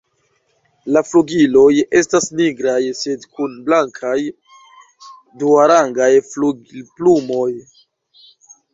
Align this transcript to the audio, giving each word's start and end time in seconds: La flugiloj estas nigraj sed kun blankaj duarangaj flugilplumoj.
La 0.95 1.01
flugiloj 1.09 1.73
estas 1.99 2.25
nigraj 2.39 2.79
sed 3.01 3.29
kun 3.37 3.55
blankaj 3.69 4.17
duarangaj 5.45 6.11
flugilplumoj. 6.35 7.51